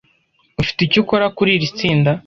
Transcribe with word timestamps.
Ufite 0.61 0.79
icyo 0.83 0.97
ukora 1.03 1.25
kuri 1.37 1.49
iri 1.55 1.67
tsinda? 1.77 2.11